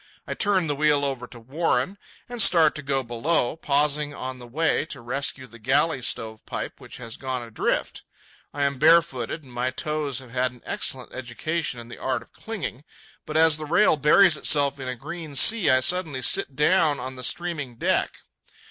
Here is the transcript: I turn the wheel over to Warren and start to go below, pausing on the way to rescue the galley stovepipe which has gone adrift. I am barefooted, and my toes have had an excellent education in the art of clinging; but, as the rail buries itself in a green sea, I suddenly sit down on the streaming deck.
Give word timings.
I 0.25 0.33
turn 0.33 0.65
the 0.65 0.73
wheel 0.75 1.05
over 1.05 1.27
to 1.27 1.39
Warren 1.39 1.99
and 2.27 2.41
start 2.41 2.73
to 2.73 2.81
go 2.81 3.03
below, 3.03 3.55
pausing 3.55 4.15
on 4.15 4.39
the 4.39 4.47
way 4.47 4.83
to 4.87 4.99
rescue 4.99 5.45
the 5.45 5.59
galley 5.59 6.01
stovepipe 6.01 6.81
which 6.81 6.97
has 6.97 7.17
gone 7.17 7.43
adrift. 7.43 8.01
I 8.51 8.63
am 8.63 8.79
barefooted, 8.79 9.43
and 9.43 9.53
my 9.53 9.69
toes 9.69 10.17
have 10.17 10.31
had 10.31 10.53
an 10.53 10.63
excellent 10.65 11.13
education 11.13 11.79
in 11.79 11.87
the 11.87 11.99
art 11.99 12.23
of 12.23 12.33
clinging; 12.33 12.83
but, 13.27 13.37
as 13.37 13.57
the 13.57 13.67
rail 13.67 13.95
buries 13.95 14.37
itself 14.37 14.79
in 14.79 14.87
a 14.87 14.95
green 14.95 15.35
sea, 15.35 15.69
I 15.69 15.81
suddenly 15.81 16.23
sit 16.23 16.55
down 16.55 16.99
on 16.99 17.15
the 17.15 17.23
streaming 17.23 17.75
deck. 17.75 18.23